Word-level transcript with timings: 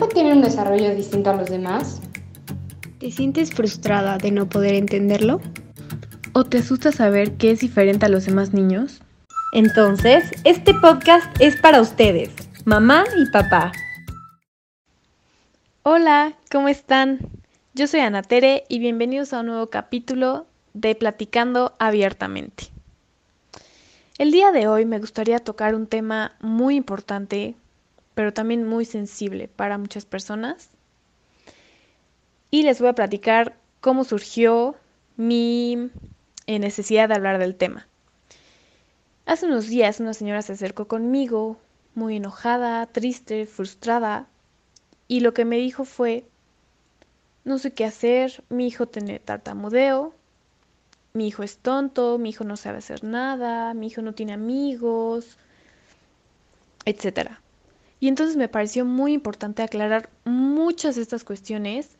hijo 0.00 0.08
tiene 0.08 0.32
un 0.32 0.40
desarrollo 0.40 0.94
distinto 0.94 1.28
a 1.28 1.36
los 1.36 1.50
demás? 1.50 2.00
¿Te 3.00 3.10
sientes 3.10 3.52
frustrada 3.52 4.16
de 4.16 4.30
no 4.30 4.48
poder 4.48 4.74
entenderlo? 4.74 5.42
¿O 6.32 6.44
te 6.44 6.56
asusta 6.56 6.90
saber 6.90 7.36
que 7.36 7.50
es 7.50 7.60
diferente 7.60 8.06
a 8.06 8.08
los 8.08 8.24
demás 8.24 8.54
niños? 8.54 9.02
Entonces, 9.52 10.30
este 10.44 10.72
podcast 10.72 11.26
es 11.38 11.60
para 11.60 11.82
ustedes, 11.82 12.30
mamá 12.64 13.04
y 13.14 13.30
papá. 13.30 13.72
Hola, 15.82 16.32
¿cómo 16.50 16.68
están? 16.68 17.18
Yo 17.74 17.86
soy 17.86 18.00
Ana 18.00 18.22
Tere 18.22 18.64
y 18.70 18.78
bienvenidos 18.78 19.34
a 19.34 19.40
un 19.40 19.46
nuevo 19.46 19.66
capítulo 19.66 20.46
de 20.72 20.94
Platicando 20.94 21.74
Abiertamente. 21.78 22.68
El 24.16 24.30
día 24.30 24.50
de 24.50 24.66
hoy 24.66 24.86
me 24.86 24.98
gustaría 24.98 25.40
tocar 25.40 25.74
un 25.74 25.86
tema 25.86 26.32
muy 26.40 26.76
importante, 26.76 27.54
pero 28.20 28.34
también 28.34 28.68
muy 28.68 28.84
sensible 28.84 29.48
para 29.48 29.78
muchas 29.78 30.04
personas. 30.04 30.68
Y 32.50 32.64
les 32.64 32.78
voy 32.78 32.90
a 32.90 32.94
platicar 32.94 33.56
cómo 33.80 34.04
surgió 34.04 34.76
mi 35.16 35.88
eh, 36.44 36.58
necesidad 36.58 37.08
de 37.08 37.14
hablar 37.14 37.38
del 37.38 37.54
tema. 37.54 37.88
Hace 39.24 39.46
unos 39.46 39.68
días 39.68 40.00
una 40.00 40.12
señora 40.12 40.42
se 40.42 40.52
acercó 40.52 40.86
conmigo, 40.86 41.56
muy 41.94 42.16
enojada, 42.16 42.84
triste, 42.84 43.46
frustrada, 43.46 44.28
y 45.08 45.20
lo 45.20 45.32
que 45.32 45.46
me 45.46 45.56
dijo 45.56 45.86
fue, 45.86 46.26
no 47.44 47.56
sé 47.56 47.72
qué 47.72 47.86
hacer, 47.86 48.44
mi 48.50 48.66
hijo 48.66 48.86
tiene 48.86 49.18
tartamudeo, 49.18 50.12
mi 51.14 51.26
hijo 51.26 51.42
es 51.42 51.56
tonto, 51.56 52.18
mi 52.18 52.28
hijo 52.28 52.44
no 52.44 52.58
sabe 52.58 52.76
hacer 52.76 53.02
nada, 53.02 53.72
mi 53.72 53.86
hijo 53.86 54.02
no 54.02 54.12
tiene 54.12 54.34
amigos, 54.34 55.38
etc. 56.84 57.40
Y 58.00 58.08
entonces 58.08 58.36
me 58.36 58.48
pareció 58.48 58.84
muy 58.84 59.12
importante 59.12 59.62
aclarar 59.62 60.08
muchas 60.24 60.96
de 60.96 61.02
estas 61.02 61.22
cuestiones 61.22 61.90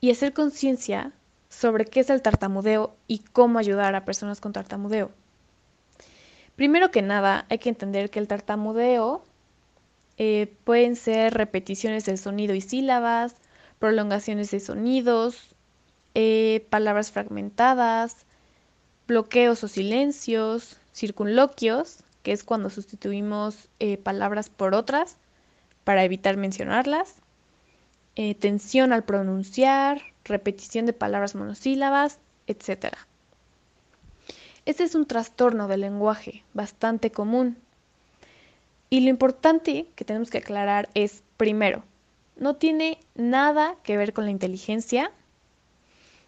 y 0.00 0.12
hacer 0.12 0.32
conciencia 0.32 1.12
sobre 1.48 1.84
qué 1.84 2.00
es 2.00 2.10
el 2.10 2.22
tartamudeo 2.22 2.94
y 3.08 3.18
cómo 3.18 3.58
ayudar 3.58 3.94
a 3.96 4.04
personas 4.04 4.40
con 4.40 4.52
tartamudeo. 4.52 5.10
Primero 6.54 6.90
que 6.90 7.02
nada, 7.02 7.44
hay 7.50 7.58
que 7.58 7.68
entender 7.68 8.08
que 8.10 8.18
el 8.18 8.28
tartamudeo 8.28 9.24
eh, 10.16 10.54
pueden 10.64 10.96
ser 10.96 11.34
repeticiones 11.34 12.06
del 12.06 12.18
sonido 12.18 12.54
y 12.54 12.60
sílabas, 12.60 13.34
prolongaciones 13.78 14.50
de 14.52 14.60
sonidos, 14.60 15.54
eh, 16.14 16.66
palabras 16.70 17.10
fragmentadas, 17.10 18.24
bloqueos 19.06 19.62
o 19.64 19.68
silencios, 19.68 20.78
circunloquios, 20.94 21.98
que 22.26 22.32
es 22.32 22.42
cuando 22.42 22.70
sustituimos 22.70 23.68
eh, 23.78 23.98
palabras 23.98 24.50
por 24.50 24.74
otras 24.74 25.16
para 25.84 26.02
evitar 26.02 26.36
mencionarlas, 26.36 27.14
eh, 28.16 28.34
tensión 28.34 28.92
al 28.92 29.04
pronunciar, 29.04 30.02
repetición 30.24 30.86
de 30.86 30.92
palabras 30.92 31.36
monosílabas, 31.36 32.18
etc. 32.48 32.96
Este 34.64 34.82
es 34.82 34.96
un 34.96 35.06
trastorno 35.06 35.68
del 35.68 35.82
lenguaje 35.82 36.42
bastante 36.52 37.12
común. 37.12 37.58
Y 38.90 39.02
lo 39.02 39.10
importante 39.10 39.86
que 39.94 40.04
tenemos 40.04 40.28
que 40.28 40.38
aclarar 40.38 40.88
es, 40.94 41.22
primero, 41.36 41.84
no 42.34 42.56
tiene 42.56 42.98
nada 43.14 43.76
que 43.84 43.96
ver 43.96 44.12
con 44.12 44.24
la 44.24 44.32
inteligencia, 44.32 45.12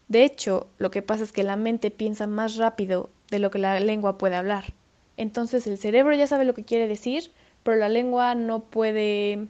de 0.07 0.23
hecho, 0.23 0.69
lo 0.79 0.93
que 0.93 1.03
pasa 1.03 1.25
es 1.25 1.33
que 1.33 1.43
la 1.43 1.57
mente 1.57 1.91
piensa 1.91 2.29
más 2.29 2.55
rápido 2.55 3.11
de 3.33 3.41
lo 3.41 3.51
que 3.51 3.59
la 3.59 3.81
lengua 3.81 4.17
puede 4.17 4.37
hablar. 4.37 4.78
Entonces 5.19 5.67
el 5.67 5.79
cerebro 5.79 6.15
ya 6.15 6.29
sabe 6.29 6.45
lo 6.45 6.55
que 6.55 6.65
quiere 6.65 6.87
decir, 6.87 7.33
pero 7.65 7.77
la 7.77 7.89
lengua 7.89 8.37
no 8.37 8.61
puede, 8.61 9.49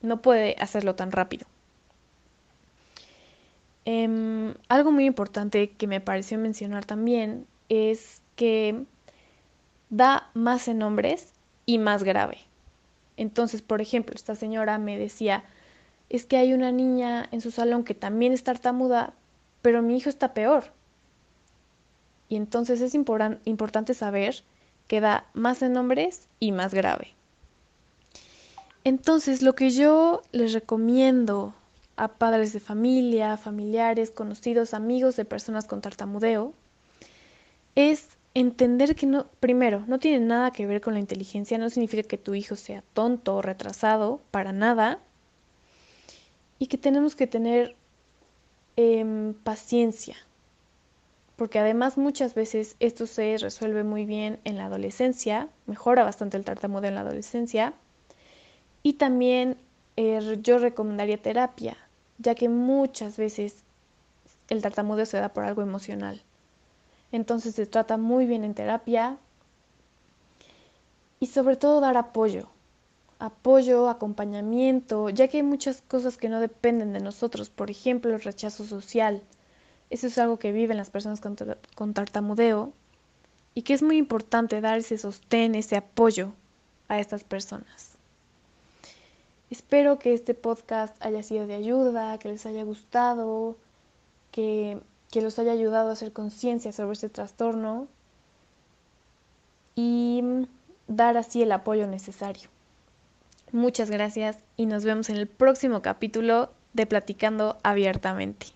no 0.00 0.22
puede 0.22 0.54
hacerlo 0.60 0.94
tan 0.94 1.10
rápido. 1.10 1.44
Em, 3.84 4.54
algo 4.68 4.92
muy 4.92 5.04
importante 5.04 5.70
que 5.70 5.88
me 5.88 6.00
pareció 6.00 6.38
mencionar 6.38 6.84
también 6.84 7.48
es 7.68 8.22
que 8.36 8.84
da 9.90 10.30
más 10.34 10.68
en 10.68 10.82
hombres 10.82 11.32
y 11.66 11.78
más 11.78 12.04
grave. 12.04 12.38
Entonces, 13.16 13.62
por 13.62 13.80
ejemplo, 13.80 14.14
esta 14.14 14.36
señora 14.36 14.78
me 14.78 14.96
decía, 14.98 15.42
es 16.10 16.26
que 16.26 16.36
hay 16.36 16.52
una 16.52 16.70
niña 16.70 17.28
en 17.32 17.40
su 17.40 17.50
salón 17.50 17.82
que 17.82 17.94
también 17.94 18.32
es 18.32 18.44
tartamuda, 18.44 19.14
pero 19.62 19.82
mi 19.82 19.96
hijo 19.96 20.10
está 20.10 20.32
peor. 20.32 20.72
Y 22.28 22.36
entonces 22.36 22.80
es 22.80 22.94
importante 22.94 23.92
saber 23.92 24.44
que 24.86 25.00
da 25.00 25.26
más 25.34 25.62
en 25.62 25.76
hombres 25.76 26.28
y 26.40 26.52
más 26.52 26.72
grave. 26.74 27.14
Entonces, 28.84 29.42
lo 29.42 29.54
que 29.54 29.70
yo 29.70 30.22
les 30.32 30.52
recomiendo 30.52 31.54
a 31.96 32.08
padres 32.08 32.52
de 32.52 32.60
familia, 32.60 33.36
familiares, 33.36 34.10
conocidos, 34.10 34.74
amigos 34.74 35.16
de 35.16 35.24
personas 35.24 35.64
con 35.64 35.80
tartamudeo, 35.80 36.54
es 37.74 38.08
entender 38.34 38.94
que 38.94 39.24
primero, 39.40 39.82
no 39.86 39.98
tiene 39.98 40.24
nada 40.24 40.50
que 40.50 40.66
ver 40.66 40.80
con 40.80 40.94
la 40.94 41.00
inteligencia, 41.00 41.58
no 41.58 41.70
significa 41.70 42.02
que 42.02 42.18
tu 42.18 42.34
hijo 42.34 42.54
sea 42.54 42.84
tonto 42.92 43.36
o 43.36 43.42
retrasado, 43.42 44.20
para 44.30 44.52
nada, 44.52 45.00
y 46.58 46.66
que 46.68 46.78
tenemos 46.78 47.16
que 47.16 47.26
tener 47.26 47.76
Em, 48.78 49.32
paciencia, 49.32 50.16
porque 51.36 51.58
además 51.58 51.98
muchas 51.98 52.34
veces 52.34 52.76
esto 52.80 53.06
se 53.06 53.36
resuelve 53.38 53.84
muy 53.84 54.06
bien 54.06 54.40
en 54.44 54.56
la 54.56 54.66
adolescencia, 54.66 55.48
mejora 55.66 56.02
bastante 56.02 56.36
el 56.36 56.44
tartamudeo 56.44 56.88
en 56.88 56.94
la 56.94 57.02
adolescencia, 57.02 57.74
y 58.82 58.94
también 58.94 59.58
eh, 59.96 60.38
yo 60.40 60.58
recomendaría 60.58 61.20
terapia, 61.20 61.76
ya 62.18 62.34
que 62.34 62.48
muchas 62.48 63.16
veces 63.16 63.64
el 64.48 64.62
tartamudeo 64.62 65.06
se 65.06 65.18
da 65.18 65.28
por 65.30 65.44
algo 65.44 65.62
emocional. 65.62 66.22
Entonces 67.12 67.54
se 67.54 67.66
trata 67.66 67.96
muy 67.96 68.26
bien 68.26 68.44
en 68.44 68.54
terapia 68.54 69.18
y 71.20 71.26
sobre 71.26 71.56
todo 71.56 71.80
dar 71.80 71.96
apoyo, 71.96 72.48
apoyo, 73.18 73.88
acompañamiento, 73.88 75.08
ya 75.10 75.28
que 75.28 75.38
hay 75.38 75.42
muchas 75.42 75.82
cosas 75.82 76.16
que 76.16 76.28
no 76.28 76.40
dependen 76.40 76.92
de 76.92 77.00
nosotros, 77.00 77.50
por 77.50 77.70
ejemplo, 77.70 78.14
el 78.14 78.22
rechazo 78.22 78.64
social. 78.64 79.22
Eso 79.90 80.08
es 80.08 80.18
algo 80.18 80.38
que 80.38 80.52
viven 80.52 80.76
las 80.76 80.90
personas 80.90 81.20
con, 81.20 81.94
tartamudeo 81.94 82.72
y 83.54 83.62
que 83.62 83.74
es 83.74 83.82
muy 83.82 83.96
importante 83.96 84.60
dar 84.60 84.78
ese 84.78 84.98
sostén, 84.98 85.54
ese 85.54 85.76
apoyo 85.76 86.32
a 86.88 86.98
estas 86.98 87.24
personas. 87.24 87.92
Espero 89.48 89.98
que 89.98 90.12
este 90.12 90.34
podcast 90.34 90.94
haya 91.04 91.22
sido 91.22 91.46
de 91.46 91.54
ayuda, 91.54 92.18
que 92.18 92.28
les 92.28 92.44
haya 92.46 92.64
gustado, 92.64 93.56
que, 94.32 94.80
que 95.10 95.22
los 95.22 95.38
haya 95.38 95.52
ayudado 95.52 95.90
a 95.90 95.92
hacer 95.92 96.12
conciencia 96.12 96.72
sobre 96.72 96.94
este 96.94 97.08
trastorno 97.08 97.86
y 99.76 100.22
dar 100.88 101.16
así 101.16 101.42
el 101.42 101.52
apoyo 101.52 101.86
necesario. 101.86 102.48
Muchas 103.52 103.90
gracias 103.90 104.36
y 104.56 104.66
nos 104.66 104.84
vemos 104.84 105.08
en 105.10 105.16
el 105.16 105.28
próximo 105.28 105.80
capítulo 105.80 106.50
de 106.72 106.86
Platicando 106.86 107.58
Abiertamente. 107.62 108.55